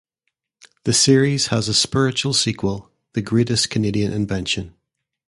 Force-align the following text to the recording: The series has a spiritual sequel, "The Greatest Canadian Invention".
The 0.85 0.93
series 0.93 1.49
has 1.49 1.69
a 1.69 1.75
spiritual 1.75 2.33
sequel, 2.33 2.89
"The 3.13 3.21
Greatest 3.21 3.69
Canadian 3.69 4.11
Invention". 4.11 4.73